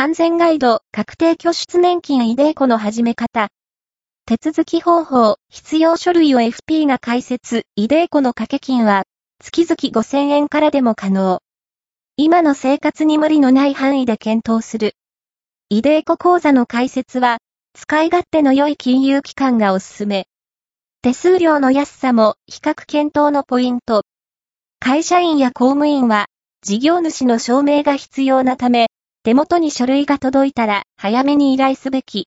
[0.00, 3.48] 完全ガイド、確定拠出年金イデーコの始め方。
[4.24, 9.02] 手続き方法、必要書類を FP が解説、イデーコの掛け金は、
[9.42, 11.42] 月々5000円からでも可能。
[12.16, 14.94] 今の生活に無理のない範囲で検討する。
[15.68, 17.36] イデーコ口座の開設は、
[17.74, 20.28] 使い勝手の良い金融機関がおすすめ。
[21.02, 24.04] 手数料の安さも比較検討のポイント。
[24.78, 26.28] 会社員や公務員は、
[26.62, 28.86] 事業主の証明が必要なため、
[29.22, 32.18] 手元に書類が届いたら早めに依頼すべき。